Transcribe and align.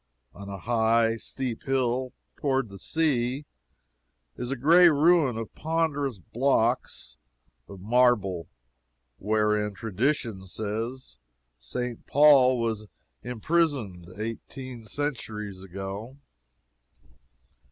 On 0.33 0.49
a 0.49 0.57
high, 0.57 1.15
steep 1.17 1.61
hill, 1.67 2.11
toward 2.37 2.69
the 2.69 2.79
sea, 2.79 3.45
is 4.35 4.49
a 4.49 4.55
gray 4.55 4.89
ruin 4.89 5.37
of 5.37 5.53
ponderous 5.53 6.17
blocks 6.17 7.19
of 7.67 7.79
marble, 7.81 8.47
wherein, 9.19 9.75
tradition 9.75 10.47
says, 10.47 11.19
St. 11.59 12.03
Paul 12.07 12.57
was 12.59 12.87
imprisoned 13.21 14.07
eighteen 14.17 14.85
centuries 14.85 15.61
ago. 15.61 16.17